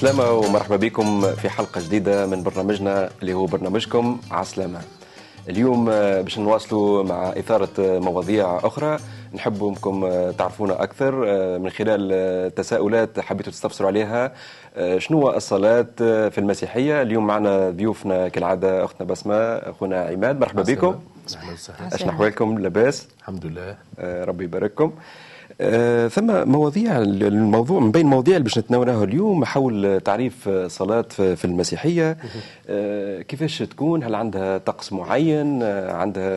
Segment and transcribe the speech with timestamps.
[0.00, 4.80] عسلامة ومرحبا بكم في حلقة جديدة من برنامجنا اللي هو برنامجكم عسلامة.
[5.48, 8.96] اليوم آه، باش نواصلوا مع إثارة آه، مواضيع أخرى
[9.34, 11.12] نحب انكم آه، تعرفونا أكثر
[11.58, 14.32] من خلال تساؤلات حبيتوا تستفسروا عليها.
[14.98, 15.86] شنو هو الصلاة
[16.28, 21.00] في المسيحية؟ اليوم معنا ضيوفنا كالعادة أختنا بسمة أخونا عماد مرحبا بكم.
[21.92, 23.08] أشنا أحوالكم لاباس.
[23.20, 23.76] الحمد لله.
[24.24, 24.92] ربي يبارككم.
[26.08, 32.16] ثم مواضيع الموضوع من بين المواضيع اللي باش نتناولها اليوم حول تعريف صلاة في المسيحية.
[32.68, 36.36] آه، كيفاش تكون؟ هل عندها طقس معين؟ آه، عندها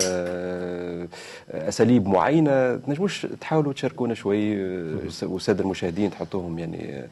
[1.51, 4.63] أساليب معينة؟ تنجموش تحاولوا تشاركونا شوي
[5.23, 7.05] والسادة المشاهدين تحطوهم يعني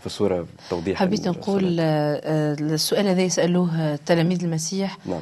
[0.00, 4.98] في الصورة توضيح حبيت نقول السؤال هذا يسألوه تلاميذ المسيح.
[5.06, 5.20] نعم.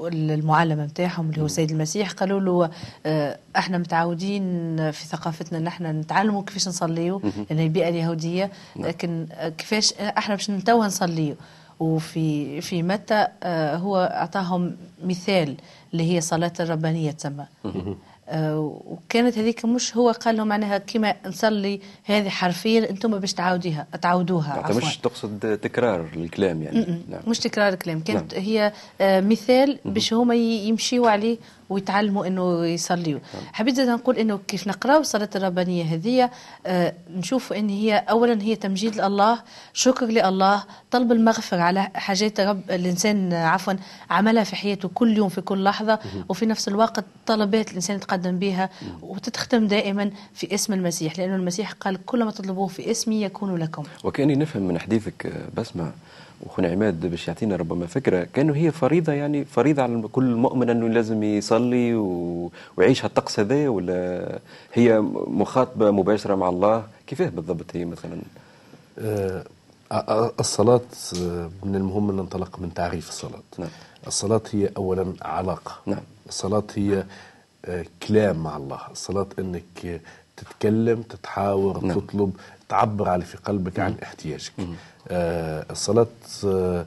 [0.00, 2.70] المعلم نتاعهم اللي هو سيد المسيح قالوا له
[3.06, 8.86] آه، إحنا متعودين في ثقافتنا إن إحنا نتعلموا كيفاش نصليوا لأن البيئه اليهودية نعم.
[8.86, 9.26] لكن
[9.58, 11.36] كيفاش إحنا باش نتوه نصليوا
[11.80, 15.56] وفي في متى آه، هو أعطاهم مثال
[15.92, 17.46] اللي هي صلاة الربانية تسمى.
[17.64, 17.96] آه،
[18.34, 24.52] وكانت هذيك مش هو قال لهم معناها كما نصلي هذه حرفيا أنتم باش تعاوديها تعودوها
[24.52, 27.20] عفوا مش تقصد تكرار الكلام يعني نعم.
[27.26, 28.44] مش تكرار الكلام كانت نعم.
[28.44, 31.38] هي آه، مثال باش هما يمشيوا عليه
[31.70, 33.20] ويتعلموا إنه يصليوا.
[33.34, 33.42] نعم.
[33.52, 36.30] حبيت زاد نقول إنه كيف نقراو الصلاة الربانية هذه
[36.66, 39.38] آه نشوف إن هي اولا هي تمجيد لله
[39.72, 43.72] شكر لله طلب المغفرة على حاجات رب الإنسان عفوا
[44.10, 48.70] عملها في حياته كل يوم في كل لحظة وفي نفس الوقت طلبات الإنسان يتقدم بها
[49.02, 53.82] وتتختم دائما في اسم المسيح لأنه المسيح قال كل ما تطلبوه في اسمي يكون لكم.
[54.04, 55.92] وكأني نفهم من حديثك بسمة
[56.42, 60.88] وخونا عماد باش يعطينا ربما فكرة كأنه هي فريضة يعني فريضة على كل مؤمن أنه
[60.88, 62.50] لازم يصلي و...
[62.76, 64.38] ويعيش هالطقس هذا ولا
[64.72, 68.18] هي مخاطبة مباشرة مع الله كيفاه بالضبط هي مثلا؟
[68.98, 69.44] أه
[70.40, 70.80] الصلاة
[71.62, 73.68] من المهم أن ننطلق من تعريف الصلاة نعم.
[74.06, 76.02] الصلاة هي أولا علاقة نعم.
[76.28, 77.04] الصلاة هي
[77.64, 80.00] آه، كلام مع الله الصلاة أنك
[80.36, 82.00] تتكلم تتحاور نعم.
[82.00, 82.32] تطلب
[82.68, 84.52] تعبر على في قلبك عن احتياجك.
[85.08, 86.06] آه الصلاة
[86.44, 86.86] آه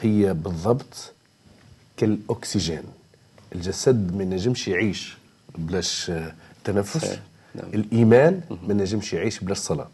[0.00, 1.12] هي بالضبط
[1.96, 2.82] كالأكسجين.
[3.54, 5.16] الجسد ما نجمش يعيش
[5.58, 6.32] بلاش آه
[6.64, 7.18] تنفس.
[7.54, 7.66] نعم.
[7.74, 9.88] الإيمان ما نجمش يعيش بلاش صلاة.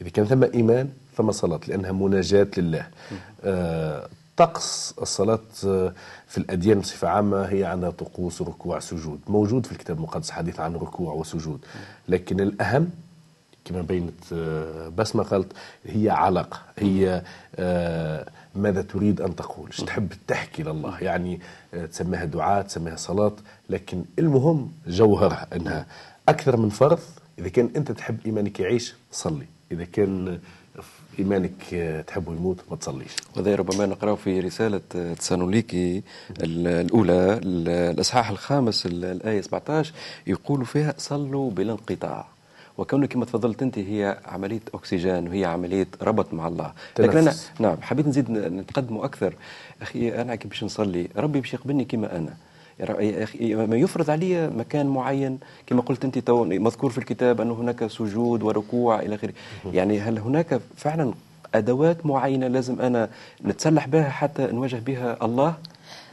[0.00, 2.86] إذا كان ثم إيمان ثم صلاة لأنها مناجاة لله.
[3.44, 5.92] آه طقس الصلاة آه،
[6.26, 9.20] في الأديان بصفة عامة هي عندها طقوس ركوع سجود.
[9.28, 11.64] موجود في الكتاب المقدس حديث عن ركوع وسجود.
[12.08, 12.90] لكن الأهم
[13.64, 15.52] كما بينت آه، بسمة قالت
[15.84, 17.22] هي علاقة هي
[17.56, 21.40] آه، ماذا تريد أن تقول؟ تحب تحكي لله؟ يعني
[21.92, 23.32] تسميها دعاء تسميها صلاة.
[23.70, 25.86] لكن المهم جوهرها أنها
[26.28, 26.98] أكثر من فرض.
[27.38, 29.46] إذا كان أنت تحب إيمانك يعيش صلي.
[29.72, 30.38] إذا كان
[31.18, 31.52] إيمانك
[32.06, 33.12] تحبه يموت ما تصليش.
[33.36, 34.80] وهذا ربما نقراه في رسالة
[35.18, 36.02] تسانوليكي
[36.40, 39.92] الأولى الإصحاح الخامس الآية 17
[40.26, 42.26] يقول فيها صلوا بلا انقطاع.
[42.78, 46.72] وكونه كما تفضلت أنت هي عملية أكسجين وهي عملية ربط مع الله.
[46.94, 47.08] تنفس.
[47.08, 49.34] لكن أنا نعم حبيت نزيد نتقدمه أكثر.
[49.82, 52.34] أخي أنا كي باش نصلي ربي باش يقبلني كما أنا.
[53.70, 55.38] يفرض علي مكان معين.
[55.66, 59.32] كما قلت أنت تو مذكور في الكتاب انه هناك سجود وركوع إلى آخره.
[59.72, 61.12] يعني هل هناك فعلا
[61.54, 63.08] أدوات معينة لازم أنا
[63.44, 65.54] نتسلح بها حتى نواجه بها الله؟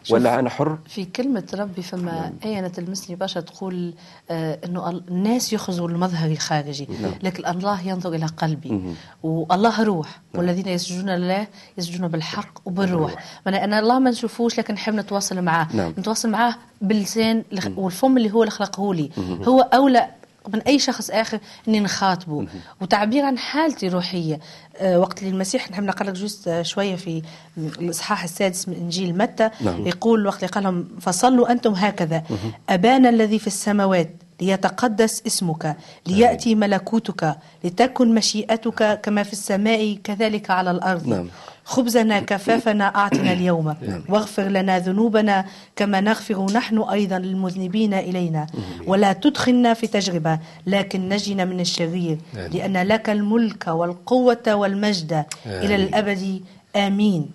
[0.09, 2.33] ولا أنا حر؟ في كلمة ربي فما نعم.
[2.45, 3.93] إيه أنا تلمسني؟ برشا تقول
[4.31, 6.87] آه إنه الناس يخرجوا المظهر الخارجي.
[7.01, 7.11] نعم.
[7.23, 8.69] لكن الله ينظر إلى قلبي.
[8.69, 8.93] مم.
[9.23, 10.07] والله روح.
[10.07, 10.43] نعم.
[10.43, 11.47] والذين يسجدون لله
[11.77, 13.15] يسجدون بالحق وبالروح.
[13.47, 15.67] أنا الله ما نشوفوش لكن نحب نتواصل معاه.
[15.73, 15.93] نعم.
[15.97, 17.43] نتواصل معاه باللسان
[17.77, 19.09] والفم اللي هو اللي خلقه لي
[19.47, 20.07] هو أولى
[20.53, 22.47] من أي شخص آخر إني نخاطبه.
[22.81, 24.39] وتعبير عن حالتي الروحيه
[24.77, 27.21] أه وقت اللي المسيح نحب نقرأ لك جوست آه، شوية في
[27.57, 29.49] الإصحاح السادس من إنجيل متى.
[29.61, 29.87] نعم.
[29.87, 32.23] يقول وقت اللي قال لهم فصلوا أنتم هكذا.
[32.69, 34.09] أبانا الذي في السماوات
[34.41, 41.07] ليتقدس اسمك ليأتي ملكوتك لتكن مشيئتك كما في السماء كذلك على الأرض.
[41.07, 41.27] نعم.
[41.65, 43.75] خبزنا كفافنا أعطنا اليوم.
[43.87, 44.03] نعم.
[44.09, 45.45] واغفر لنا ذنوبنا
[45.75, 48.47] كما نغفر نحن أيضا للمذنبين إلينا.
[48.87, 52.17] ولا تدخلنا في تجربة لكن نجنا من الشرير.
[52.33, 56.41] لأن لك الملك والقوة والمجد إلى الأبد.
[56.75, 57.29] آمين.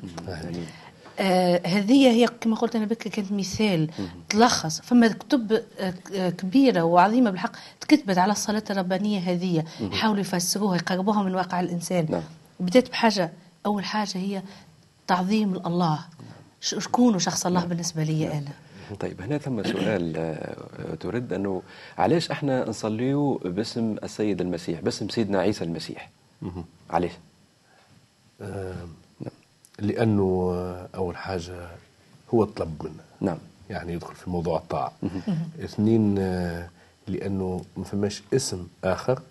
[1.21, 3.89] آه هذه هي كما قلت أنا بك كانت مثال.
[4.29, 4.81] تلخص.
[4.81, 9.65] فما كتب آه كبيرة وعظيمة بالحق تكتبت على الصلاة الربانية هذه.
[9.93, 12.07] حاولوا يفسروها يقربوها من واقع الإنسان.
[12.11, 12.23] نعم.
[12.61, 13.33] بدأت بحاجة
[13.69, 14.43] أول حاجة هي
[15.07, 16.01] تعظيم الله.
[16.61, 18.53] شكون شخص الله بالنسبة لي أنا؟
[19.01, 21.63] طيب هنا ثم سؤال آه، ترد أنه
[21.99, 26.11] علاش إحنا نصليو باسم السيد المسيح باسم سيدنا عيسى المسيح؟
[26.91, 27.13] علاش؟
[28.41, 28.75] آه
[29.79, 30.53] لأنه
[30.95, 31.69] أول حاجة
[32.35, 33.05] هو طلب منا.
[33.21, 33.39] نعم.
[33.71, 34.93] يعني يدخل في موضوع الطاعة.
[35.65, 36.69] اثنين آه
[37.09, 39.23] لأنه ما فماش اسم آخر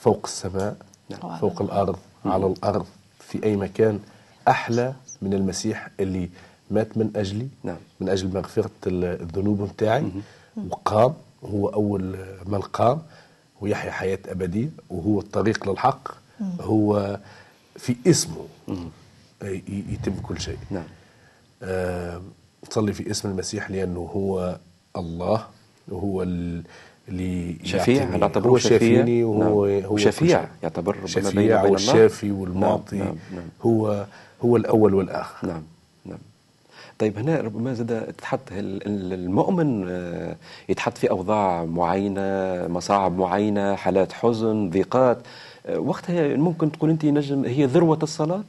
[0.00, 0.76] فوق السماء
[1.10, 1.38] نعم.
[1.38, 2.86] فوق الأرض على الأرض.
[3.28, 4.00] في أي مكان
[4.48, 6.28] أحلى من المسيح اللي
[6.70, 7.76] مات من اجلي نعم.
[8.00, 10.10] من أجل مغفرة الذنوب نتاعي
[10.70, 12.16] وقام هو أول
[12.46, 13.02] من قام
[13.60, 16.08] ويحيا حياة أبدية وهو الطريق للحق.
[16.60, 17.20] هو
[17.76, 18.46] في اسمه
[19.68, 20.58] يتم كل شيء.
[20.70, 20.86] نعم.
[21.62, 22.22] آه
[22.92, 24.58] في اسم المسيح لأنه هو
[24.96, 25.46] الله
[25.88, 26.22] وهو
[27.08, 29.84] اللي شفيع يعتبر هو شافيني وهو نعم.
[29.84, 33.06] هو شفيع يعتبر شفيع والشافي والمعطي نعم.
[33.06, 33.16] نعم.
[33.34, 33.48] نعم.
[33.62, 34.06] هو
[34.44, 35.62] هو الأول والآخر نعم
[36.04, 36.18] نعم
[36.98, 40.36] طيب هنا ربما زاد تتحط المؤمن آه،
[40.68, 42.20] يتحط في أوضاع معينة
[42.68, 45.18] مصاعب معينة حالات حزن ضيقات
[45.66, 48.44] آه، وقتها ممكن تقول أنت نجم هي ذروة الصلاة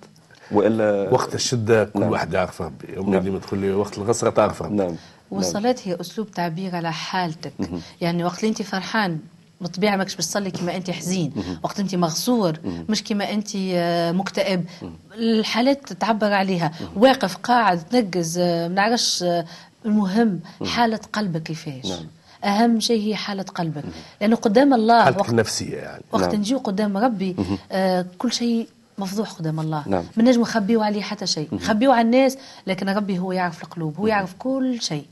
[0.51, 2.11] والا وقت الشدة كل نعم.
[2.11, 3.23] واحد يعرف ربي امي نعم.
[3.23, 4.95] ديما تقول لي وقت الغسرة تعرف ربي نعم
[5.31, 7.53] والصلاة هي أسلوب تعبير على حالتك.
[8.01, 9.19] يعني وقت اللي أنت فرحان
[9.61, 11.33] بالطبيعة ماكش بتصلي كما أنت حزين.
[11.63, 12.53] وقت أنت مغصور
[12.89, 14.65] مش كما أنت آه، مكتئب.
[15.13, 16.71] الحالات تعبر عليها.
[16.95, 19.45] واقف قاعد تنقز آه، ما نعرفش آه،
[19.85, 21.85] المهم حالة قلبك كيفاش.
[21.85, 22.05] نعم.
[22.43, 23.83] أهم شيء هي حالة قلبك.
[24.21, 26.03] لأنه قدام الله حالتك وقت النفسية يعني.
[26.11, 26.35] وقت نعم.
[26.35, 27.35] نجيو قدام ربي
[27.71, 29.83] آه كل شيء مفضوح قدام الله.
[29.87, 30.03] نعم.
[30.17, 31.49] ما نجم نخبيو عليه حتى شيء.
[31.51, 32.37] نخبيو على الناس
[32.67, 35.05] لكن ربي هو يعرف القلوب هو يعرف كل شيء.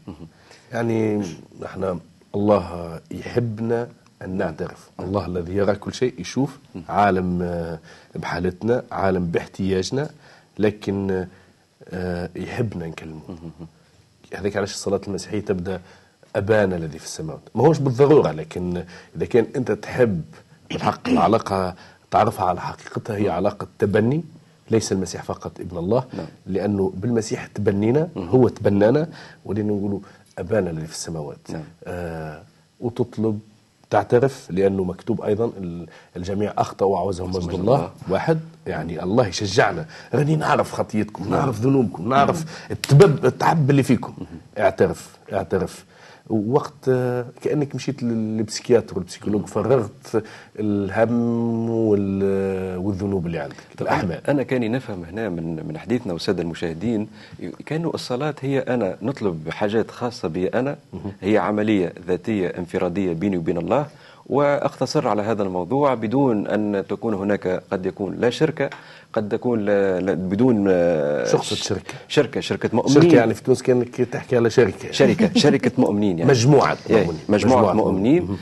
[0.72, 1.26] يعني
[1.66, 2.00] إحنا
[2.36, 3.88] الله يحبنا
[4.22, 4.90] أن نعترف.
[5.00, 6.58] الله الذي يرى كل شيء يشوف
[6.90, 7.80] عالم آه،
[8.16, 10.10] بحالتنا عالم باحتياجنا
[10.60, 11.28] لكن
[11.90, 13.22] آه، يحبنا نكلمه
[14.36, 15.82] هذيك علاش الصلاة المسيحية تبدأ
[16.36, 17.42] أبانا الذي في السماوات.
[17.56, 18.84] ما هوش بالضرورة لكن
[19.16, 20.22] إذا كان أنت تحب
[20.70, 21.76] بالحق العلاقة
[22.14, 24.24] تعرفها على حقيقتها هي علاقة تبني
[24.72, 26.26] ليس المسيح فقط ابن الله نعم.
[26.46, 29.08] لأنه بالمسيح تبنينا هو تبنانا
[29.46, 30.00] ولين نقولوا
[30.40, 31.38] أبانا الذي في السماوات.
[31.50, 31.64] نعم.
[31.84, 32.42] آه
[32.80, 33.40] وتطلب
[33.90, 35.52] تعترف لأنه مكتوب أيضا
[36.18, 38.40] الجميع أخطأوا وعوزهم مجد الله واحد.
[38.68, 39.86] يعني الله يشجعنا.
[40.14, 44.14] راني نعرف خطيتكم نعرف ذنوبكم نعرف التبب التعب اللي فيكم.
[44.58, 45.86] اعترف اعترف.
[46.30, 46.90] وقت
[47.42, 50.24] كأنك مشيت للبسيكياتر والبسيكولوج فرغت
[50.60, 51.70] الهم
[52.80, 54.28] والذنوب اللي عندك الأحمال.
[54.28, 57.08] أنا كاني نفهم هنا من من حديثنا والساده المشاهدين
[57.66, 60.78] كانوا الصلاة هي أنا نطلب حاجات خاصة بي أنا
[61.22, 63.88] هي عملية ذاتية انفرادية بيني وبين الله
[64.26, 68.70] وأختصر على هذا الموضوع بدون أن تكون هناك قد يكون لا شركة
[69.14, 71.94] قد تكون لا لا بدون آه، شخصة شركة.
[72.08, 73.02] شركة شركة مؤمنين.
[73.02, 74.92] شركة يعني في تونس كانك تحكي على شركة.
[74.92, 76.32] شركة شركة مؤمنين يعني.
[76.32, 78.24] مجموعة يعني مؤمنين مجموعة, مجموعة مؤمنين.
[78.24, 78.36] آه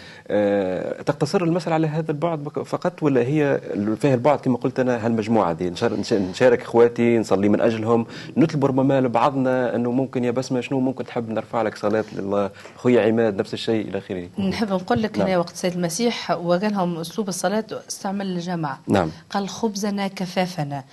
[1.05, 3.61] تقتصر المسألة على هذا البعد فقط ولا هي
[3.99, 5.69] فيها البعد كما قلت أنا هالمجموعة دي
[6.11, 8.05] نشارك إخواتي نصلي من أجلهم
[8.37, 13.07] نطلب ربما لبعضنا أنه ممكن يا بسمة شنو ممكن تحب نرفع لك صلاة لله خويا
[13.07, 14.27] عماد نفس الشيء إلى آخره.
[14.39, 15.39] نحب نقول لك نعم.
[15.39, 18.79] وقت سيد المسيح وقالهم أسلوب الصلاة استعمل الجماعة.
[18.87, 19.09] نعم.
[19.29, 20.83] قال خبزنا كفافنا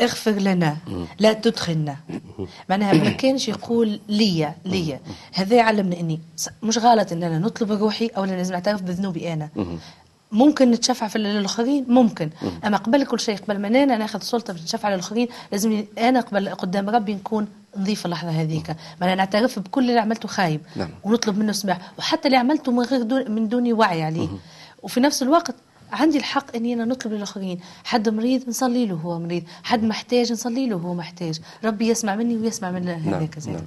[0.00, 0.76] اغفر لنا
[1.18, 1.96] لا تدخلنا.
[2.70, 4.98] معناها ما كانش يقول لي لي
[5.32, 6.20] هذا يعلمنا إني
[6.62, 9.48] مش غلط ان أنا نطلب روحي أو لازم نعترف بذنوبي أنا.
[10.32, 12.30] ممكن نتشفع في الاخرين ممكن.
[12.64, 16.20] أما قبل كل شيء قبل ما أنا ناخذ سلطة في نتشفع على الاخرين لازم أنا
[16.20, 18.76] قبل قدام ربي نكون نضيف اللحظة هذيك.
[19.00, 20.88] ما نعترف بكل اللي عملته خايب نعم.
[21.04, 21.92] ونطلب منه سماح.
[21.98, 24.28] وحتى اللي عملته من غير دون من دون وعي عليه.
[24.82, 25.54] وفي نفس الوقت
[25.92, 27.60] عندي الحق إني أنا نطلب للآخرين.
[27.84, 29.42] حد مريض نصلي له هو مريض.
[29.62, 31.40] حد محتاج نصلي له هو محتاج.
[31.64, 33.54] ربي يسمع مني ويسمع من هذاك نعم.
[33.54, 33.66] نعم.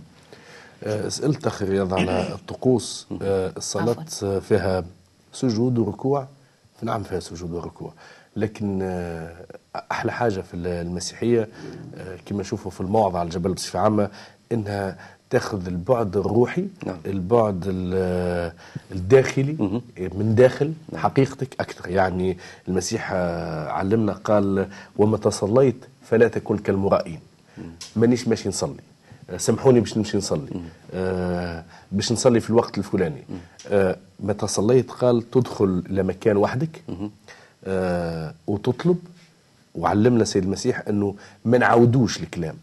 [0.84, 3.08] آه، سألت أخي رياض على الطقوس.
[3.22, 4.06] آه، الصلاة
[4.40, 4.84] فيها
[5.40, 6.28] سجود وركوع
[6.82, 7.92] نعم فيها سجود وركوع.
[8.36, 9.46] لكن آه،
[9.92, 11.48] أحلى حاجة في المسيحية
[12.26, 14.10] كما نشوفه في الموعظة على الجبل بصفة عامة
[14.52, 14.98] إنها
[15.30, 16.98] تأخذ البعد الروحي نعم.
[17.06, 17.64] البعد
[18.92, 19.82] الداخلي مه.
[20.00, 21.02] من داخل نعم.
[21.02, 21.90] حقيقتك أكثر.
[21.90, 23.12] يعني المسيح
[23.68, 24.68] علمنا قال
[24.98, 27.20] ومتى صليت فلا تكن كالمرائين.
[27.96, 28.82] مانيش ماشي نصلي.
[29.38, 30.62] سامحوني باش نمشي نصلي.
[30.94, 33.24] آه باش نصلي في الوقت الفلاني.
[33.70, 36.84] آه متى صليت قال تدخل لمكان وحدك
[37.66, 38.98] آه وتطلب.
[39.76, 42.56] وعلمنا سيد المسيح إنه ما نعودوش الكلام.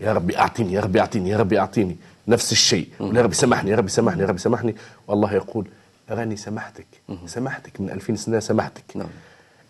[0.00, 1.96] يا ربي أعطيني يا ربي أعطيني يا ربي أعطيني
[2.28, 2.88] نفس الشيء.
[3.00, 4.74] يا ربي سامحني يا ربي سامحني يا ربي سامحني.
[5.08, 5.66] والله يقول
[6.10, 6.86] راني سامحتك
[7.26, 9.08] سامحتك من ألفين سنة سامحتك نعم.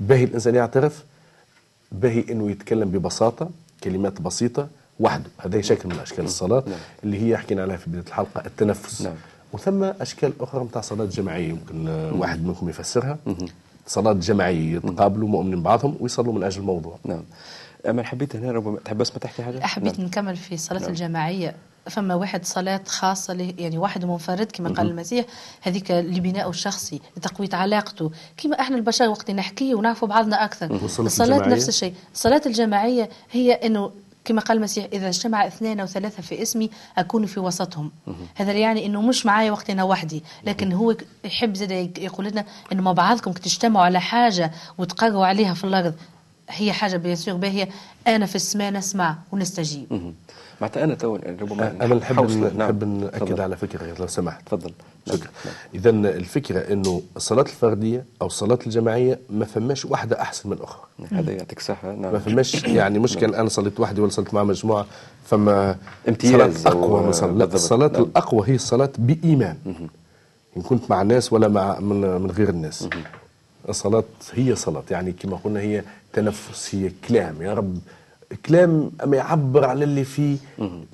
[0.00, 1.04] باهي الإنسان يعترف
[1.92, 3.50] باهي إنه يتكلم ببساطة
[3.84, 4.68] كلمات بسيطة
[5.00, 5.30] وحده.
[5.38, 6.78] هذا شكل من أشكال الصلاة نعم.
[7.04, 9.02] اللي هي حكينا عليها في بداية الحلقة التنفس.
[9.02, 9.14] نعم.
[9.52, 13.18] وثم أشكال أخرى نتاع صلاه جماعية يمكن واحد منكم يفسرها.
[13.86, 16.98] صلاة جماعية يتقابلوا مؤمنين بعضهم ويصلوا من أجل الموضوع.
[17.04, 17.22] نعم.
[17.88, 20.06] أما حبيت هنا ربما تحب بس ما تحكي حاجة؟ حبيت نعم.
[20.06, 20.90] نكمل في الصلاة نعم.
[20.90, 21.54] الجماعية.
[21.90, 25.26] فما واحد صلاة خاصة له يعني واحد منفرد كما قال المسيح
[25.62, 28.10] هذيك لبناء الشخصي لتقوية علاقته.
[28.36, 30.74] كما إحنا البشر وقت نحكي ونعرفوا بعضنا أكثر.
[30.84, 31.94] الصلاة نفس الشيء.
[32.14, 33.90] الصلاة الجماعية هي أنه
[34.24, 37.92] كما قال المسيح إذا اجتمع اثنين أو ثلاثة في اسمي أكون في وسطهم.
[38.34, 42.82] هذا يعني أنه مش معايا وقت أنا وحدي لكن هو يحب زاد يقول لنا أنه
[42.82, 45.94] مع بعضكم تجتمعوا على حاجة وتقروا عليها في الأرض.
[46.48, 47.68] هي حاجة bien sûr باهية.
[48.06, 50.12] أنا في السماء نسمع ونستجيب.
[50.60, 53.00] معناتها أنا تو ربما أنا نحب نحب نعم.
[53.00, 54.46] ناكد على فكرة لو سمحت.
[54.46, 54.72] تفضل.
[55.06, 55.30] شكرا.
[55.44, 55.54] نعم.
[55.74, 60.82] اذا الفكرة إنه الصلاة الفردية أو الصلاة الجماعية ما فماش واحدة أحسن من الاخرى
[61.12, 62.12] هذا يعطيك الصحه نعم.
[62.12, 63.40] ما فماش يعني مشكل نعم.
[63.40, 64.86] أنا صليت وحدي ولا صليت مع مجموعة
[65.26, 65.76] فما
[66.08, 68.02] امتياز صلاة أقوى مثلا لا الصلاه نعم.
[68.02, 69.56] الأقوى هي الصلاة بإيمان.
[70.56, 72.88] إن كنت مع الناس ولا مع من, من غير الناس.
[73.68, 77.78] الصلاة هي صلاة يعني كما قلنا هي تنفس هي كلام يا رب
[78.46, 80.36] كلام أما يعبر على اللي فيه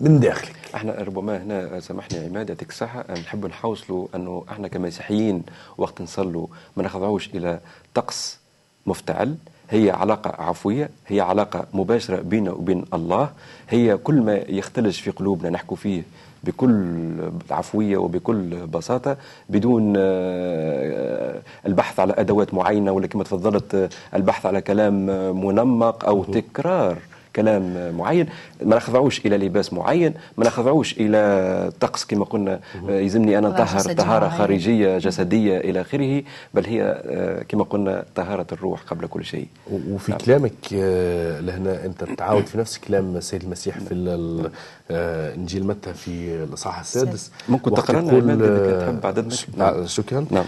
[0.00, 0.56] من داخلك.
[0.74, 3.12] إحنا ربما هنا سامحني عماد يعطيك الصحة.
[3.12, 5.42] نحب نحوصلوا أنه إحنا كمسيحيين
[5.78, 6.46] وقت نصلوا
[6.76, 7.60] ما نخضعوش إلى
[7.94, 8.38] طقس
[8.86, 9.36] مفتعل.
[9.70, 13.30] هي علاقة عفوية هي علاقة مباشرة بيننا وبين الله
[13.68, 16.02] هي كل ما يختلج في قلوبنا نحكوا فيه
[16.44, 17.14] بكل
[17.50, 19.16] عفوية وبكل بساطة
[19.48, 25.06] بدون آه، البحث على أدوات معينة ولا كما تفضلت البحث على كلام
[25.46, 26.98] منمق أو تكرار.
[27.38, 28.26] كلام معين
[28.62, 34.28] ما نخضعوش إلى لباس معين ما نخضعوش إلى طقس كما قلنا يلزمني أنا نطهر طهارة
[34.28, 36.22] خارجية جسدية إلى آخره
[36.54, 40.20] بل هي آه، كما قلنا طهارة الروح قبل كل شيء وفي نعم.
[40.20, 44.50] كلامك آه، لهنا أنت تعاود في نفس كلام السيد المسيح في
[44.90, 49.86] آه، إنجيل متى في الإصحاح السادس ممكن تقرا لنا تحب نعم.
[49.86, 50.44] شكرا نعم.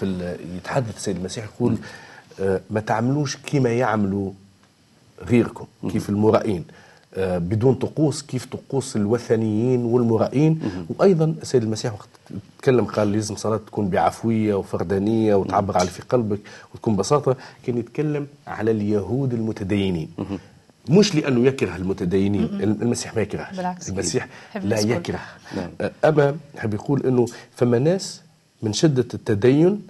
[0.00, 1.78] في يتحدث السيد المسيح يقول
[2.70, 4.32] ما تعملوش كما يعملوا
[5.26, 6.64] غيركم كيف المرائين.
[7.14, 10.60] آه، بدون طقوس كيف طقوس الوثنيين والمرائين.
[10.98, 12.08] وأيضا السيد المسيح وقت
[12.58, 16.38] تكلم قال لازم صلاة تكون بعفوية وفردانية وتعبر على في قلبك
[16.74, 17.36] وتكون بساطة.
[17.62, 20.08] كان يتكلم على اليهود المتدينين.
[20.88, 22.44] مش لأنه يكره المتدينين
[22.82, 23.58] المسيح ما يكرهش.
[23.88, 24.28] المسيح
[24.62, 25.20] لا يكره.
[25.56, 25.90] نعم.
[26.04, 28.20] أما يحب يقول إنه فما ناس
[28.62, 29.82] من شدة التدين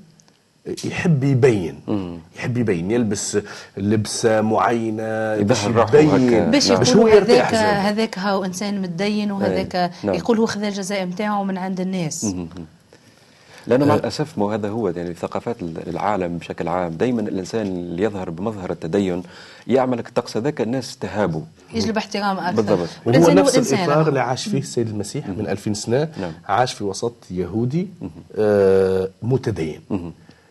[0.84, 1.80] يحب يبين.
[1.88, 2.18] مم.
[2.36, 2.90] يحب يبين.
[2.90, 3.38] يلبس
[3.76, 6.50] لبسة معينة باش يبين.
[6.50, 10.14] باش يقول هذاك هذاك هاو إنسان متدين وهذاك إيه، نعم.
[10.14, 12.24] يقول هو خذ الجزاء نتاعو من عند الناس.
[12.24, 12.48] مم.
[13.66, 18.30] لأنه مع الأسف ما هذا هو يعني ثقافات العالم بشكل عام دائما الإنسان اللي يظهر
[18.30, 19.22] بمظهر التدين
[19.66, 21.42] يعمل الطقس هذاك الناس تهابه
[21.74, 22.62] يجلب احترام أكثر.
[22.62, 22.88] بالضبط.
[23.06, 26.32] وهو نفس الإطار اللي عاش فيه السيد المسيح من 2000 سنة نعم.
[26.48, 27.88] عاش في وسط يهودي
[28.38, 29.80] آه متدين.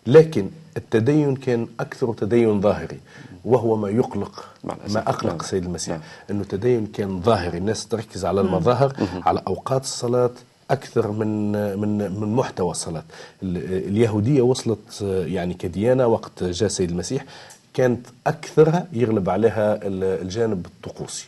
[0.07, 2.99] لكن التدين كان أكثر تدين ظاهري
[3.45, 5.39] وهو ما يقلق ما أقلق نعم.
[5.39, 5.93] سيد المسيح.
[5.95, 6.03] نعم.
[6.31, 8.93] أنه التدين كان ظاهري الناس تركز على المظاهر
[9.25, 10.31] على أوقات الصلاة
[10.71, 13.03] أكثر من من من محتوى الصلاة.
[13.43, 17.25] اليهودية وصلت يعني كديانة وقت جاء سيد المسيح
[17.73, 21.27] كانت أكثرها يغلب عليها الجانب الطقوسي.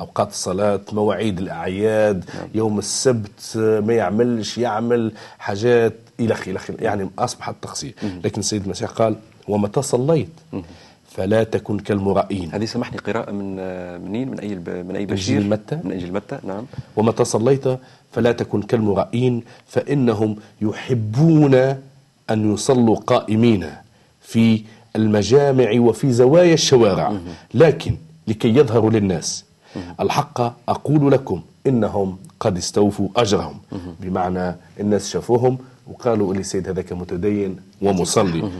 [0.00, 2.48] أوقات الصلاة مواعيد الأعياد نعم.
[2.54, 7.94] يوم السبت ما يعملش يعمل حاجات إلى آخره يعني اصبحت تقصير
[8.24, 9.16] لكن السيد المسيح قال
[9.48, 10.28] ومتى صليت؟
[11.10, 12.50] فلا تكن كالمرائين.
[12.52, 13.56] هذه سمحني قراءة من
[14.04, 16.64] منين؟ من أي من أي بشير؟ إنجيل متى؟ من إنجيل متى؟ نعم.
[16.96, 17.78] ومتى صليت؟
[18.12, 21.54] فلا تكن كالمرائين فإنهم يحبون
[22.30, 23.70] أن يصلوا قائمين
[24.20, 24.62] في
[24.96, 27.12] المجامع وفي زوايا الشوارع.
[27.54, 27.96] لكن
[28.28, 29.44] لكي يظهروا للناس
[30.00, 33.58] الحق أقول لكم إنهم قد استوفوا أجرهم.
[34.00, 38.50] بمعنى الناس شافوهم وقالوا لي سيد هذاك متدين ومصلي.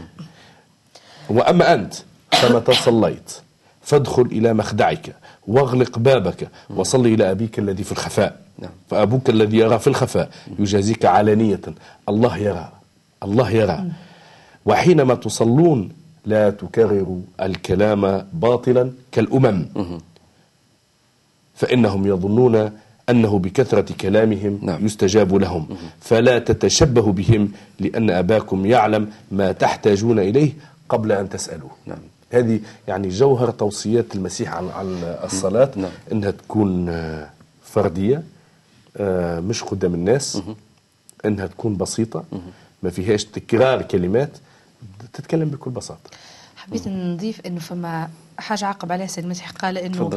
[1.29, 1.93] وأما أنت
[2.31, 3.37] فمتى صليت
[3.81, 5.15] فادخل إلى مخدعك
[5.47, 8.41] واغلق بابك وصل إلى أبيك الذي في الخفاء.
[8.59, 8.71] نعم.
[8.89, 11.61] فأبوك الذي يرى في الخفاء يجازيك علانية.
[12.09, 12.71] الله يرى
[13.23, 13.83] الله يرى.
[14.65, 15.91] وحينما تصلون
[16.25, 19.65] لا تكرروا الكلام باطلا كالأمم.
[21.55, 22.71] فإنهم يظنون
[23.09, 24.85] أنه بكثرة كلامهم نعم.
[24.85, 25.67] يستجاب لهم
[26.01, 30.53] فلا تتشبهوا بهم لأن أباكم يعلم ما تحتاجون إليه
[30.89, 31.97] قبل أن تسألوه نعم.
[32.31, 35.91] هذه يعني جوهر توصيات المسيح عن عن الصلاة نعم.
[36.11, 37.29] أنها تكون آه،
[37.63, 38.23] فردية
[38.97, 40.41] آه، مش قدام الناس
[41.25, 42.23] أنها تكون بسيطة
[42.83, 44.29] ما فيهاش تكرار كلمات
[45.13, 46.09] تتكلم بكل بساطة
[46.55, 50.09] حبيت نضيف إنه فما حاجة عقب عليها سيد المسيح قال إنه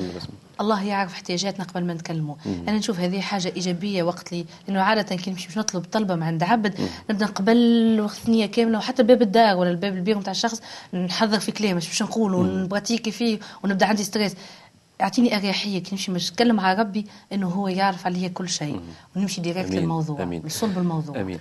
[0.60, 2.36] الله يعرف احتياجاتنا قبل ما نكلمه.
[2.46, 6.22] أنا نشوف هذه حاجة إيجابية وقت لي لأنه عادة كي نمشي باش نطلب طلبة من
[6.22, 6.74] عند عبد
[7.10, 10.62] نبدأ قبل وقت ثنيه كاملة وحتى باب الدار ولا الباب البير نتاع الشخص
[10.94, 14.34] نحضر في كلام باش نقول ونبراتيكي فيه ونبدأ عندي stress.
[15.00, 18.80] أعطيني أريحية كي نمشي باش نتكلم مع ربي إنه هو يعرف عليا كل شيء.
[19.16, 20.42] ونمشي direct للموضوع أمين.
[20.46, 21.20] لصلب الموضوع.
[21.20, 21.38] أمين.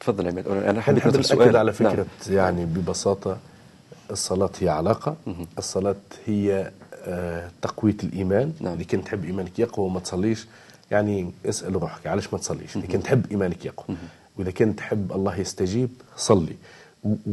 [0.00, 2.36] تفضل عماد أنا حابب ناكد على فكرة نعم.
[2.36, 3.38] يعني ببساطة
[4.10, 5.16] الصلاة هي علاقة
[5.58, 6.70] الصلاة هي
[7.04, 8.52] آه تقوية الإيمان.
[8.60, 8.74] نعم.
[8.74, 10.46] إذا كنت تحب إيمانك يقوى وما تصليش
[10.90, 13.96] يعني اسأل روحك علاش ما تصليش؟ إذا كنت تحب إيمانك يقوى.
[14.38, 16.56] وإذا كنت تحب الله يستجيب صلي.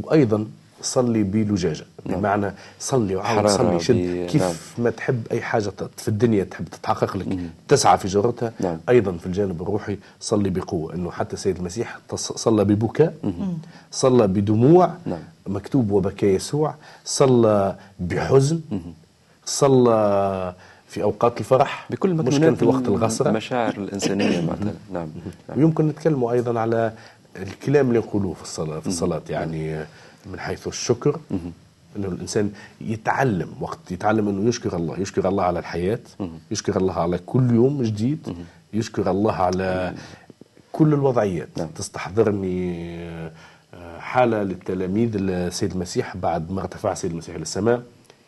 [0.03, 0.47] وأيضا
[0.81, 1.85] صلي بلجاجة.
[2.05, 2.19] نعم.
[2.19, 4.27] بمعنى صلي وعاود صلي شد.
[4.29, 4.53] كيف نعم.
[4.77, 7.27] ما تحب أي حاجة في الدنيا تحب تتحقق لك.
[7.27, 7.49] مم.
[7.67, 8.53] تسعى في جرتها.
[8.59, 8.77] نعم.
[8.89, 10.93] أيضا في الجانب الروحي صلي بقوة.
[10.93, 13.13] إنه حتى سيد المسيح صلى ببكاء
[13.91, 15.19] صلى بدموع نعم.
[15.47, 16.75] مكتوب وبكى يسوع
[17.05, 18.61] صلى بحزن.
[19.45, 20.53] صلى
[20.87, 25.09] في أوقات الفرح بكل مش كان في وقت الغصره المشاعر الإنسانية معناتها نعم.
[25.49, 25.57] نعم.
[25.57, 26.93] ويمكن نتكلموا أيضا على
[27.35, 29.85] الكلام اللي نقولوه في الصلاة في الصلاة يعني
[30.25, 31.19] من حيث الشكر.
[31.97, 32.51] إنه الإنسان
[32.81, 35.99] يتعلم وقت يتعلم إنه يشكر الله يشكر الله على الحياة
[36.51, 38.35] يشكر الله على كل يوم جديد
[38.73, 39.95] يشكر الله على
[40.71, 41.49] كل الوضعيات.
[41.57, 41.67] نعم.
[41.67, 43.29] تستحضرني
[43.99, 47.83] حالة للتلاميذ السيد المسيح بعد ما ارتفع السيد المسيح للسماء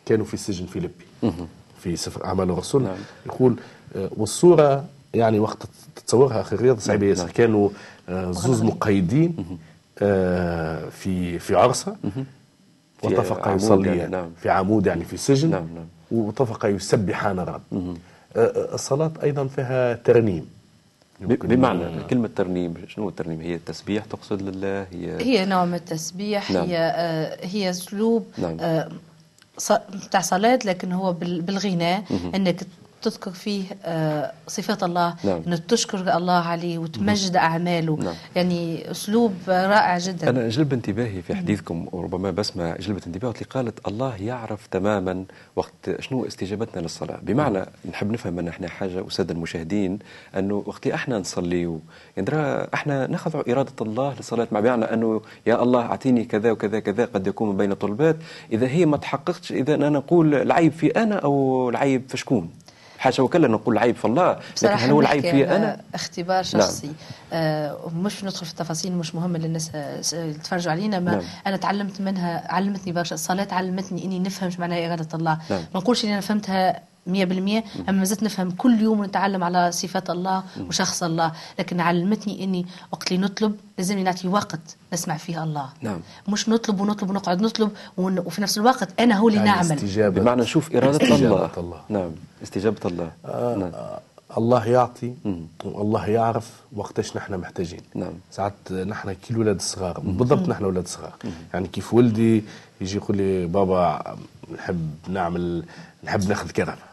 [0.06, 1.04] كانوا في سجن فيليبي
[1.80, 2.96] في سفر أعمال الرسل نعم.
[3.26, 3.56] يقول
[3.96, 5.58] آه، والصورة يعني وقت
[5.96, 7.10] تتصورها أخي صعيبة نعم.
[7.10, 7.32] ياسر نعم.
[7.32, 7.68] كانوا
[8.08, 9.58] آه، زوز مقيدين
[9.98, 11.96] آه، في في عرسه
[13.02, 14.30] واتفقا يصليان يعني نعم.
[14.36, 15.86] في عمود يعني في سجن نعم نعم.
[16.10, 17.96] واتفقا يسبحان الرب
[18.74, 20.46] الصلاة أيضا فيها ترنيم.
[21.20, 26.64] بمعنى كلمة ترنيم شنو الترنيم هي التسبيح تقصد لله هي هي نوع من التسبيح نعم.
[26.64, 26.76] هي
[27.42, 28.56] هي أسلوب نعم.
[30.06, 32.04] بتاع صلاة لكن هو بالغناء
[32.34, 32.66] إنك
[33.02, 35.42] تذكر فيه آه، صفات الله نعم.
[35.46, 38.14] أن تشكر الله عليه وتمجد أعماله نعم.
[38.36, 43.88] يعني أسلوب رائع جدا أنا جلب انتباهي في حديثكم وربما بسمع جلبت انتباهي اللي قالت
[43.88, 45.24] الله يعرف تماما
[45.56, 47.66] وقت شنو استجابتنا للصلاة بمعنى نعم.
[47.90, 49.98] نحب نفهم أن إحنا حاجة أساد المشاهدين
[50.36, 51.78] أنه وقت إحنا نصلي
[52.16, 57.04] يعني إحنا نخضع إرادة الله للصلاة مع بمعنى أنه يا الله أعطيني كذا وكذا كذا
[57.04, 58.16] قد يكون بين طلبات
[58.52, 62.50] إذا هي ما تحققتش إذا أنا نقول العيب في أنا أو العيب في شكون
[63.00, 66.42] حاشا وكلا نقول العيب في الله لكن هل هو العيب في أنا اختبار نعم.
[66.42, 66.94] شخصي نعم.
[67.32, 69.70] آه مش ندخل في التفاصيل مش مهم للناس
[70.12, 71.22] يتفرجوا علينا ما نعم.
[71.46, 75.60] أنا تعلمت منها علمتني برشا الصلاة علمتني إني نفهم معناها إرادة الله نعم.
[75.74, 80.10] ما نقولش إني أنا فهمتها 100% أما ما زلت نفهم كل يوم نتعلم على صفات
[80.10, 81.32] الله وشخص الله.
[81.58, 84.60] لكن علمتني إني وقت اللي نطلب لازمني نعطي وقت
[84.92, 85.68] نسمع فيه الله.
[85.82, 86.00] نعم.
[86.28, 89.72] مش نطلب ونطلب ونقعد نطلب وفي نفس الوقت أنا هو اللي يعني نعمل.
[89.72, 90.20] استجابة.
[90.20, 91.50] بمعنى نشوف إرادة استجابة الله.
[91.56, 92.10] الله نعم.
[92.42, 93.10] استجابة الله.
[93.24, 93.70] آه نعم.
[93.74, 94.00] آه
[94.36, 95.14] الله يعطي
[95.64, 97.80] والله يعرف وقتاش نحن محتاجين.
[97.94, 98.12] نعم.
[98.30, 101.14] ساعات نحن كل ولاد الصغار بالضبط نحن ولاد صغار.
[101.54, 102.44] يعني كيف ولدي
[102.80, 104.16] يجي يقول لي بابا
[104.54, 105.64] نحب نعمل
[106.04, 106.89] نحب ناخذ كرفة.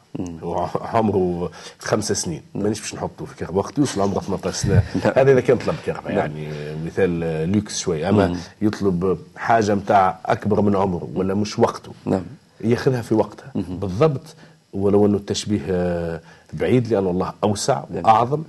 [0.82, 2.42] عمره خمس سنين.
[2.56, 4.84] مانيش باش نحطه في كهرباء وقت يوصل عمره 18 سنة.
[5.04, 6.18] هذا إذا كان طلب كهرباء نعم.
[6.18, 6.48] يعني
[6.86, 7.20] مثال
[7.52, 8.10] لوكس شوي.
[8.10, 11.92] أما يطلب حاجة نتاع أكبر من عمره ولا مش وقته.
[12.06, 12.24] نعم.
[12.62, 13.52] ياخذها في وقتها.
[13.56, 14.36] بالضبط.
[14.74, 16.22] ولو أنه التشبيه
[16.54, 18.44] بعيد لأن الله أوسع وأعظم.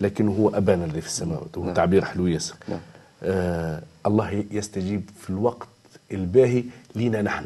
[0.00, 1.58] لكن هو ابانا الذي في السماوات.
[1.58, 1.74] نعم.
[1.74, 2.78] تعبير حلو ياسر نعم.
[3.22, 5.68] آه الله يستجيب في الوقت
[6.12, 6.64] الباهي
[6.94, 7.44] لينا نحن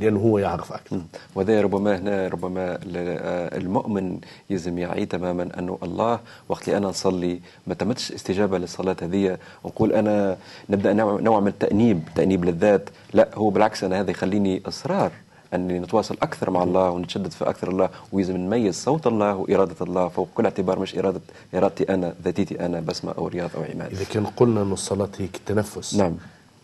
[0.00, 1.00] لأنه هو يعرف أكثر.
[1.34, 2.78] وهذا ربما هنا ربما
[3.56, 4.18] المؤمن
[4.50, 9.92] يلزم يعي تماما أنه الله وقت اللي أنا نصلي ما تمتش استجابة للصلاة هذه ونقول
[9.92, 10.36] أنا
[10.70, 12.90] نبدأ نوع من التأنيب تأنيب للذات.
[13.14, 15.12] لا هو بالعكس أنا هذا يخليني إصرار
[15.54, 20.08] أني نتواصل أكثر مع الله ونتشدد في أكثر الله ويلزم نميز صوت الله وإرادة الله
[20.08, 21.20] فوق كل اعتبار مش إرادة
[21.54, 23.90] إرادتي أنا ذاتيتي أنا بسمة أو رياض أو عماد.
[23.90, 26.16] إذا كان قلنا أن الصلاة هي التنفس نعم.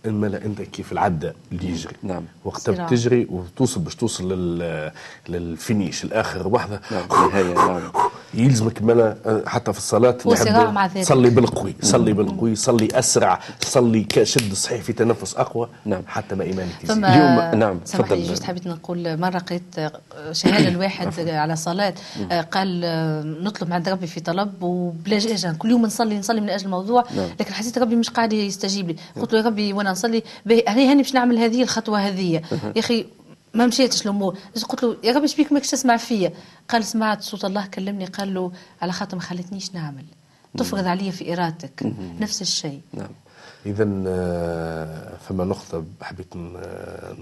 [0.06, 1.94] الملا أنت كيف العدة اللي يجري.
[2.02, 2.22] نعم.
[2.44, 4.90] وقتها بتجري وتوصل باش توصل لل...
[5.28, 7.90] للفينيش الآخر وحده نعم النهاية نعم.
[8.34, 10.18] يلزمك ملا حتى في الصلاة
[11.02, 16.02] صلي بالقوي صلي بالقوي صلي أسرع صلي شد صحيح في تنفس أقوى نعم.
[16.06, 17.04] حتى ما إيمانك يزيد.
[17.04, 18.22] اليوم نعم تفضل.
[18.22, 19.62] جست حبيت نقول مرة قريت
[20.32, 21.94] شهادة الواحد على صلاة
[22.52, 22.80] قال
[23.44, 27.28] نطلب عند ربي في طلب وبلا جاجة كل يوم نصلي نصلي من أجل الموضوع نعم.
[27.40, 28.96] لكن حسيت ربي مش قاعد يستجيب لي.
[29.20, 32.42] قلت له يا ربي وأنا نصلي هاني هاني باش نعمل هذه الخطوة هذه؟
[32.76, 33.06] يا أخي
[33.54, 34.38] ما مشيتش الأمور.
[34.68, 36.32] قلت له؟ يا ربي إيش بيك ماكش تسمع فيا.
[36.68, 38.04] قال سمعت صوت الله كلمني.
[38.04, 40.04] قال له على خاطر ما خلتنيش نعمل.
[40.58, 41.92] تفرض علي في إرادتك.
[42.20, 42.80] نفس الشيء.
[42.92, 43.10] نعم.
[43.66, 46.36] اذا آه، فما نقطة حبيت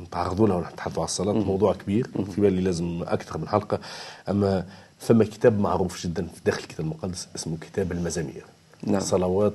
[0.03, 1.33] نتعرضوا لها ونتحدثوا على الصلاة.
[1.33, 3.81] موضوع كبير في بالي لازم أكثر من حلقة.
[4.29, 4.67] أما
[4.99, 8.45] فما كتاب معروف جدا في داخل الكتاب المقدس اسمه كتاب المزامير.
[8.85, 9.01] نعم.
[9.01, 9.55] صلوات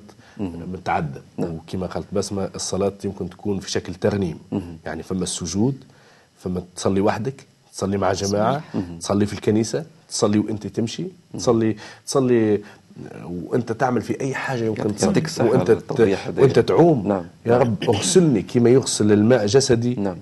[0.73, 1.49] متعدة نعم.
[1.49, 4.39] وكما قالت بسمة الصلاة يمكن تكون في شكل ترنيم.
[4.85, 5.83] يعني فما السجود
[6.39, 8.63] فما تصلي وحدك تصلي مع جماعة
[8.99, 12.61] تصلي في الكنيسة تصلي وأنت تمشي تصلي تصلي
[13.23, 15.49] وأنت تعمل في أي حاجة يمكن تصلي.
[15.49, 15.77] وأنت
[16.37, 17.07] وأنت تعوم.
[17.07, 17.23] نعم.
[17.45, 19.95] يا رب أغسلني كما يغسل الماء جسدي.
[19.95, 20.17] نعم.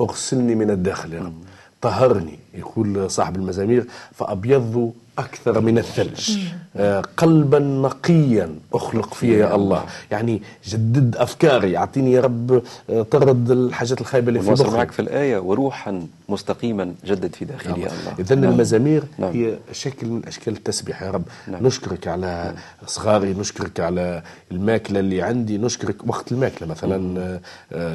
[0.00, 1.34] أغسلني من الداخل يا رب.
[1.80, 3.86] طهرني يقول صاحب المزامير.
[4.14, 6.38] فأبيض أكثر من الثلج
[6.76, 13.50] آه، قلبا نقيا أخلق فيه يا الله يعني جدد أفكاري أعطيني يا رب آه، طرد
[13.50, 17.80] الحاجات الخايبة اللي في مخي معك في الآية وروحا مستقيما جدد في داخلي نعم.
[17.80, 18.52] يا الله إذا نعم.
[18.52, 19.32] المزامير نعم.
[19.32, 21.66] هي شكل من أشكال التسبيح يا رب نعم.
[21.66, 22.54] نشكرك على نعم.
[22.86, 27.40] صغاري نشكرك على الماكلة اللي عندي نشكرك وقت الماكلة مثلا نعم.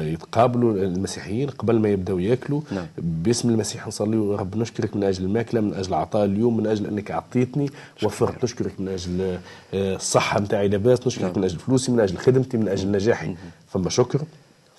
[0.06, 2.86] يتقابلوا المسيحيين قبل ما يبدأوا ياكلوا نعم.
[2.98, 6.86] باسم المسيح نصلي يا رب نشكرك من أجل الماكلة من أجل عطاء اليوم من أجل
[6.86, 7.70] أنك اعطيتني
[8.02, 9.38] وفرت نشكرك من أجل
[9.74, 11.32] آه، الصحة نتاعي لاباس نشكرك نعم.
[11.36, 13.36] من أجل فلوسي من أجل خدمتي من أجل نجاحي.
[13.68, 14.22] فما شكر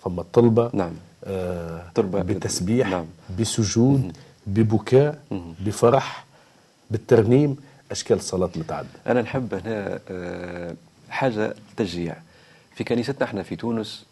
[0.03, 0.91] فما طلبة نعم.
[1.23, 2.21] آه طلبة.
[2.21, 3.05] بتسبيح نعم.
[3.39, 4.17] بسجود
[4.47, 5.19] ببكاء
[5.65, 6.25] بفرح
[6.91, 7.55] بالترنيم
[7.91, 8.89] أشكال صلاه متعددة.
[9.07, 10.75] أنا نحب هنا آه
[11.09, 12.15] حاجة تشجيع.
[12.75, 14.05] في كنيستنا إحنا في تونس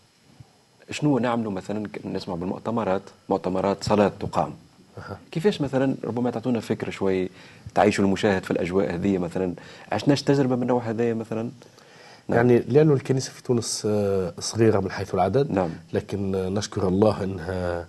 [0.92, 3.02] شنو نعملوا مثلا؟ نسمع بالمؤتمرات.
[3.30, 4.54] مؤتمرات صلاة تقام.
[5.32, 7.30] كيفاش مثلا ربما تعطونا فكره شوي
[7.76, 9.54] تعيشوا المشاهد في الأجواء هذه مثلا
[9.92, 11.52] عشناش تجربة من النوع هذايا مثلا
[12.28, 12.38] نعم.
[12.38, 15.70] يعني لأنه الكنيسة في تونس آه، صغيرة من حيث العدد نعم.
[15.94, 17.88] لكن نشكر الله إنها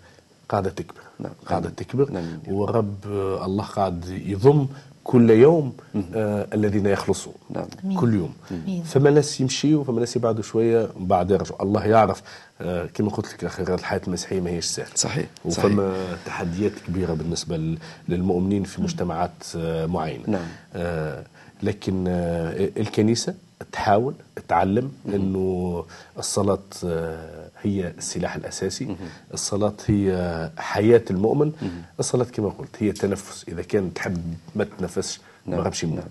[0.48, 1.32] قاعدة تكبر نعم.
[1.46, 2.38] قاعدة تكبر نعم.
[2.48, 4.66] ورب آه، الله قاعد يضم
[5.04, 5.72] كل يوم
[6.14, 7.34] آه الذين يخلصون.
[7.50, 7.98] نعم.
[8.00, 8.32] كل يوم.
[8.66, 8.82] مين.
[8.82, 11.62] فما ناس يمشيوا فما ناس يبعدوا شوية بعد يرجعوا.
[11.62, 12.22] الله يعرف
[12.60, 14.88] آه كما قلت لك أخي الحياة المسيحية ما هيش سهلة.
[14.94, 16.18] صحيح وفما صحيح.
[16.26, 17.76] تحديات كبيرة بالنسبة
[18.08, 20.24] للمؤمنين في مجتمعات آه معينة.
[20.26, 20.46] نعم.
[20.74, 21.24] آه
[21.62, 23.34] لكن آه الكنيسة
[23.72, 24.14] تحاول
[24.48, 25.84] تعلم إنه
[26.18, 28.96] الصلاة آه، هي السلاح الأساسي.
[29.34, 31.52] الصلاة هي حياة المؤمن.
[32.00, 33.44] الصلاة كما قلت هي تنفس.
[33.48, 35.64] إذا كان تحب ما تتنفسش ما نعم.
[35.64, 35.98] غبش يموت.
[35.98, 36.06] نعم.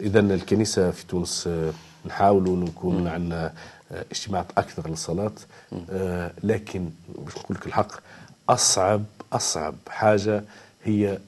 [0.00, 1.72] اذا الكنيسة في تونس آه،
[2.06, 3.52] نحاولوا نكون عندنا
[3.92, 5.32] آه، اجتماعات أكثر للصلاة.
[6.44, 7.92] لكن باش نقول لك الحق
[8.48, 10.44] أصعب أصعب حاجة
[10.84, 11.18] هي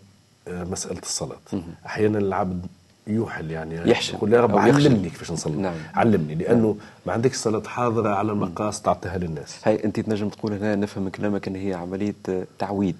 [0.49, 1.41] مسألة الصلاة.
[1.87, 2.67] أحيانا العبد
[3.07, 5.57] يوحل يعني يحشم يقول يا رب علمني كيفاش نصلي.
[5.57, 5.75] نعم.
[5.95, 6.77] علمني لأنه نعم.
[7.07, 9.57] ما عندكش صلاة حاضرة على المقاس تعطيها للناس.
[9.65, 12.15] هاي أنت تنجم تقول هنا نفهم من كلامك إن هي عملية
[12.59, 12.97] تعويد.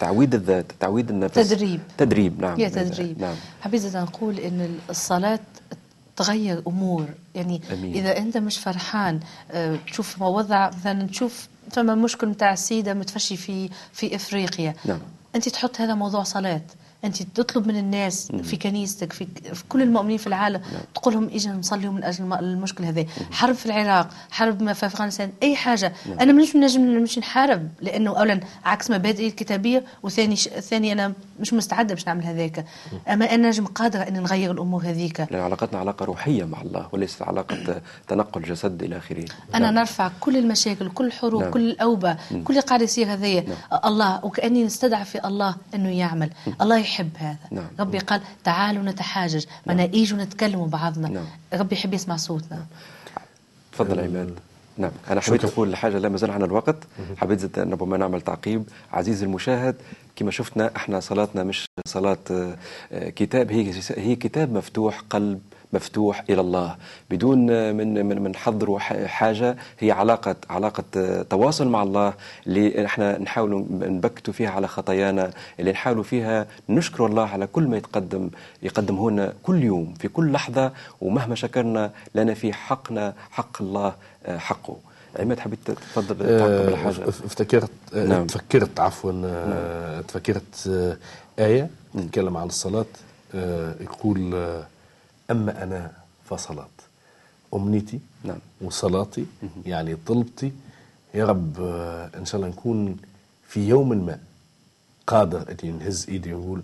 [0.00, 1.34] تعويد الذات تعويد النفس.
[1.34, 1.80] تدريب.
[1.98, 2.60] تدريب نعم.
[2.60, 3.20] هي تدريب.
[3.20, 3.34] نعم.
[3.60, 5.40] حبيت نقول إن الصلاة
[6.16, 7.06] تغير أمور.
[7.34, 7.94] يعني أمين.
[7.94, 13.70] إذا أنت مش فرحان آه، تشوف وضع مثلا تشوف فما مشكل نتاع السيدة متفشي في
[13.92, 14.74] في إفريقيا.
[14.84, 14.98] نعم.
[15.34, 16.60] أنت تحط هذا موضوع صلاة.
[17.04, 18.32] أنت تطلب من الناس.
[18.42, 20.82] في كنيستك في, في كل المؤمنين في العالم نعم.
[20.94, 25.56] تقول لهم إجا نصلي من أجل المشكل هذا حرب في العراق حرب في أفغانستان أي
[25.56, 26.18] حاجة نعم.
[26.20, 30.48] أنا مش نجم نمشي نحارب لأنه اولا عكس مبادئي الكتابية وثاني ش...
[30.48, 32.64] ثاني أنا مش مستعدة باش نعمل هذاك
[33.08, 37.22] أما أنا نجم قادرة ان نغير الأمور هذيك لأن علاقتنا علاقة روحية مع الله وليست
[37.22, 39.74] علاقة تنقل جسد إلى آخره أنا نعم.
[39.74, 41.50] نرفع كل المشاكل كل الحروب نعم.
[41.50, 42.16] كل الأوبة.
[42.30, 43.80] كل اللي قاعد يصير هذايا نعم.
[43.84, 46.54] الله وكأني نستدعى في الله أنه يعمل مم.
[46.60, 47.68] الله يحب هذا نعم.
[47.80, 49.76] ربي قال تعالوا نتحاجج نعم.
[49.78, 51.26] معنا ايجوا نتكلموا بعضنا نعم.
[51.54, 52.66] ربي يحب يسمع صوتنا
[53.72, 54.38] تفضل عماد
[54.78, 54.90] نعم.
[55.10, 56.76] أنا حبيت أقول حاجة لا مازال عنا الوقت.
[57.16, 58.64] حبيت زدت ربما نعمل تعقيب.
[58.92, 59.76] عزيزي المشاهد
[60.16, 63.52] كما شفنا إحنا صلاتنا مش صلاة آه، كتاب.
[63.52, 65.40] هي هي كتاب مفتوح قلب
[65.72, 66.76] مفتوح إلى الله.
[67.10, 72.14] بدون من من من حظر حاجة هي علاقة علاقة تواصل مع الله.
[72.46, 77.76] اللي إحنا نحاول نبكتوا فيها على خطايانا اللي نحاولوا فيها نشكر الله على كل ما
[77.76, 78.30] يتقدم
[78.62, 80.72] يقدمه لنا كل يوم في كل لحظة.
[81.00, 83.94] ومهما شكرنا لنا في حقنا حق الله.
[84.28, 84.76] حقه
[85.18, 88.26] عماد حبيت تفضل تعقب على حاجة افتكرت نعم.
[88.26, 90.02] تفكرت عفوا نعم.
[90.02, 90.68] تفكرت
[91.38, 92.86] آية تتكلم عن الصلاة
[93.80, 94.34] يقول
[95.30, 95.92] أما أنا
[96.24, 96.68] فصلاة
[97.54, 98.38] أمنيتي نعم.
[98.60, 99.26] وصلاتي
[99.66, 100.52] يعني طلبتي
[101.14, 102.96] يا رب آه، إن شاء الله نكون
[103.48, 104.18] في يوم ما
[105.06, 106.62] قادر أني نهز إيدي ونقول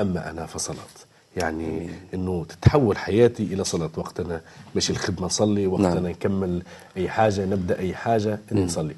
[0.00, 0.96] أما أنا فصلاة
[1.36, 1.90] يعني.
[2.14, 4.40] إنه تتحول حياتي إلى صلاة وقت أنا
[4.76, 6.06] مش الخدمة نصلي وقت نعم.
[6.06, 6.62] نكمل
[6.96, 8.94] أي حاجة نبدأ أي حاجة إني نصلي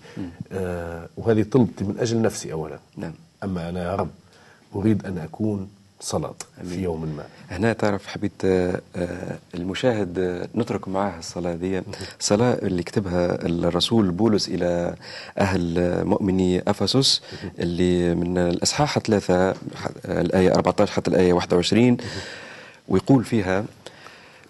[0.52, 3.12] آه وهذه طلبتي من أجل نفسي اولا نعم.
[3.44, 4.10] أما أنا يا رب
[4.76, 5.68] أريد أن أكون
[6.02, 6.34] صلاة
[6.68, 7.24] في يوم ما.
[7.50, 11.82] هنا تعرف حبيت آه، آه، المشاهد آه، نترك معاه الصلاة دي.
[12.20, 14.94] صلاة اللي كتبها الرسول بولس إلى
[15.38, 17.22] أهل مؤمني أفسس
[17.58, 19.54] اللي من الأصحاح ثلاثة
[20.04, 21.96] الآية 14 حتى الآية 21
[22.88, 23.64] ويقول فيها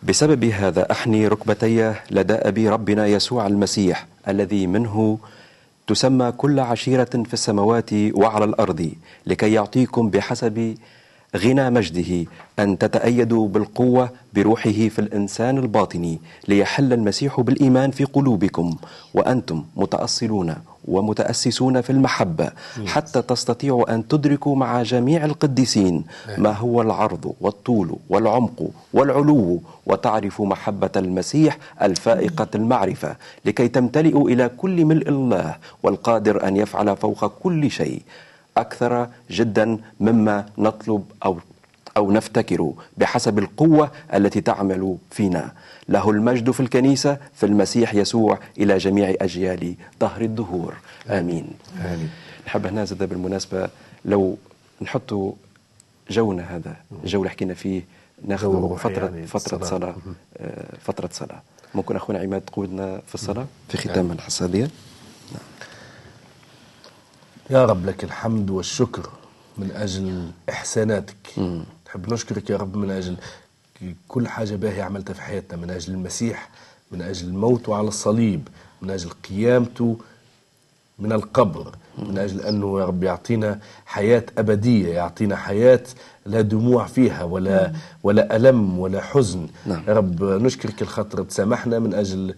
[0.02, 5.18] بسبب هذا أحني ركبتي لدى أبي ربنا يسوع المسيح الذي منه
[5.86, 8.92] تسمى كل عشيرة في السماوات وعلى الأرض
[9.26, 10.74] لكي يعطيكم بحسب
[11.36, 12.26] غنى مجده
[12.58, 18.76] أن تتأيدوا بالقوة بروحه في الإنسان الباطني ليحل المسيح بالإيمان في قلوبكم
[19.14, 20.54] وأنتم متأصلون
[20.88, 22.50] ومتأسسون في المحبة
[22.86, 26.04] حتى تستطيعوا أن تدركوا مع جميع القديسين
[26.38, 34.84] ما هو العرض والطول والعمق والعلو وتعرفوا محبة المسيح الفائقة المعرفة لكي تمتلئوا إلى كل
[34.84, 38.02] ملء الله والقادر أن يفعل فوق كل شيء.
[38.56, 41.38] أكثر جدا مما نطلب أو
[41.96, 45.52] أو نفتكر بحسب القوة التي تعمل فينا.
[45.88, 50.74] له المجد في الكنيسة في المسيح يسوع إلى جميع أجيال دهر الدهور.
[51.10, 51.46] آمين,
[51.84, 52.10] آمين.
[52.46, 53.68] نحب هنا زاد بالمناسبة
[54.04, 54.36] لو
[54.82, 55.32] نحطوا
[56.10, 57.82] جونا هذا الجو اللي حكينا فيه
[58.28, 59.94] ناخذ فترة يعني فترة صلاة, صلاة.
[60.36, 61.42] آه، فترة صلاة.
[61.74, 64.68] ممكن أخونا عماد تقودنا في الصلاة؟ في ختام الحصة دي
[67.50, 69.10] يا رب لك الحمد والشكر
[69.58, 71.16] من أجل إحساناتك.
[71.86, 73.16] نحب نشكرك يا رب من أجل
[74.08, 76.48] كل حاجة باهية عملتها في حياتنا من أجل المسيح
[76.90, 78.48] من أجل موته على الصليب
[78.82, 79.96] من أجل قيامته
[80.98, 85.82] من القبر من أجل أنه يا رب يعطينا حياة أبدية يعطينا حياة
[86.26, 89.46] لا دموع فيها ولا ولا ألم ولا حزن.
[89.66, 89.82] نعم.
[89.88, 92.34] يا رب نشكرك الخطر تسامحنا من أجل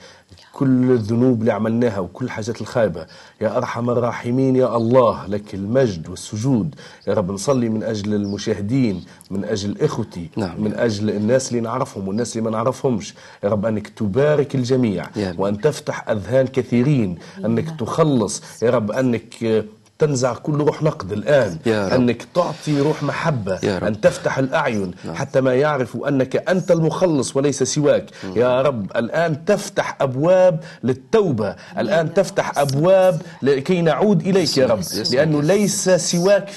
[0.53, 3.07] كل الذنوب اللي عملناها وكل الحاجات الخايبة.
[3.41, 6.75] يا أرحم الراحمين يا الله لك المجد والسجود.
[7.09, 10.65] يا رب نصلي من أجل المشاهدين من أجل إخوتي نعم.
[10.65, 13.15] من أجل الناس اللي نعرفهم والناس اللي ما نعرفهمش.
[13.45, 15.07] يا رب أنك تبارك الجميع
[15.39, 18.43] وأن تفتح أذهان كثيرين أنك تخلص.
[18.63, 19.65] يا رب أنك
[19.99, 21.59] تنزع كل روح نقد الآن.
[21.67, 21.93] يا رب.
[21.93, 23.85] أنك تعطي روح محبة يا رب.
[23.85, 25.15] أن تفتح الأعين نعم.
[25.15, 28.11] حتى ما يعرفوا أنك أنت المخلص وليس سواك.
[28.25, 28.33] مم.
[28.37, 31.57] يا رب الآن تفتح أبواب للتوبة.
[31.79, 34.81] الآن تفتح أبواب لكي نعود إليك يا رب.
[35.13, 36.49] لأنه ليس سواك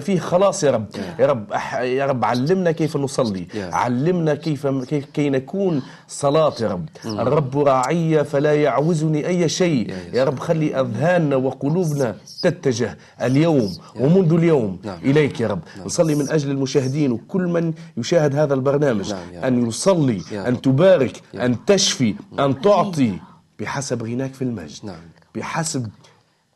[0.00, 0.86] فيه خلاص يا رب.
[1.18, 1.44] يا رب.
[1.82, 3.46] يا رب علمنا كيف نصلي.
[3.72, 4.66] علمنا كيف
[5.14, 6.88] كي نكون صلاة يا رب.
[7.04, 9.94] الرب راعي فلا يعوزني أي شيء.
[10.12, 14.78] يا رب خلي أذهاننا وقلوبنا تتجه نتوجه اليوم ومنذ اليوم.
[14.84, 14.98] نعم.
[14.98, 15.60] إليك يا رب.
[15.76, 15.86] نعم.
[15.86, 19.12] نصلي من أجل المشاهدين وكل من يشاهد هذا البرنامج.
[19.12, 23.18] نعم أن يصلي أن تبارك أن تشفي أن تعطي
[23.58, 24.86] بحسب غناك في المجد.
[24.86, 25.00] نعم.
[25.34, 25.88] بحسب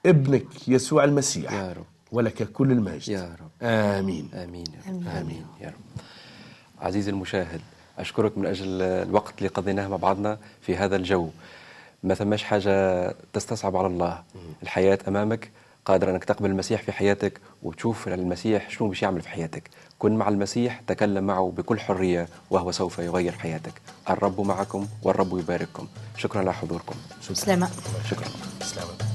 [0.07, 1.53] ابنك يسوع المسيح.
[1.53, 1.85] يا رب.
[2.13, 3.09] ولك كل المجد.
[3.09, 3.51] يا رب.
[3.63, 4.29] آمين.
[4.35, 5.47] آمين آمين, آمين.
[5.61, 6.03] يا رب.
[6.81, 7.61] عزيزي المشاهد
[7.99, 11.29] أشكرك من أجل الوقت اللي قضيناه مع بعضنا في هذا الجو.
[12.03, 14.23] ما ثماش حاجة تستصعب على الله.
[14.63, 15.51] الحياة أمامك
[15.85, 19.71] قادر أنك تقبل المسيح في حياتك وتشوف المسيح شنو باش يعمل في حياتك.
[19.99, 23.73] كن مع المسيح تكلم معه بكل حرية وهو سوف يغير حياتك.
[24.11, 25.87] الرب معكم والرب يبارككم.
[26.17, 27.35] شكرا لحضوركم شكرا.
[27.35, 27.71] سلامة
[28.11, 28.29] شكرا.
[28.61, 29.14] سلامة